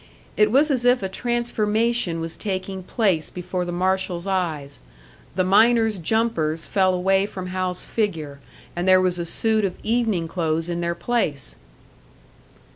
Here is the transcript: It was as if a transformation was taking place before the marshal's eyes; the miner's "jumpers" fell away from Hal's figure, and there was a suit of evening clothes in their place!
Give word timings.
It 0.35 0.49
was 0.49 0.71
as 0.71 0.83
if 0.83 1.03
a 1.03 1.09
transformation 1.09 2.19
was 2.21 2.35
taking 2.35 2.81
place 2.81 3.29
before 3.29 3.65
the 3.65 3.71
marshal's 3.71 4.25
eyes; 4.25 4.79
the 5.35 5.43
miner's 5.43 5.99
"jumpers" 5.99 6.65
fell 6.65 6.95
away 6.95 7.27
from 7.27 7.45
Hal's 7.49 7.85
figure, 7.85 8.39
and 8.75 8.87
there 8.87 8.99
was 8.99 9.19
a 9.19 9.25
suit 9.25 9.63
of 9.63 9.75
evening 9.83 10.27
clothes 10.27 10.69
in 10.69 10.81
their 10.81 10.95
place! 10.95 11.55